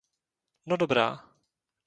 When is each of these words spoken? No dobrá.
No 0.71 0.79
dobrá. 0.83 1.07